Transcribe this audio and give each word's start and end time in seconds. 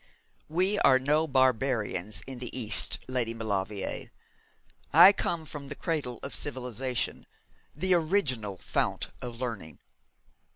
'We 0.49 0.79
are 0.79 0.97
no 0.97 1.27
barbarians 1.27 2.23
in 2.25 2.39
the 2.39 2.49
East, 2.59 2.97
Lady 3.07 3.35
Maulevrier. 3.35 4.09
I 4.91 5.11
come 5.13 5.45
from 5.45 5.67
the 5.67 5.75
cradle 5.75 6.17
of 6.23 6.33
civilisation, 6.33 7.27
the 7.75 7.93
original 7.93 8.57
fount 8.57 9.09
of 9.21 9.39
learning. 9.39 9.77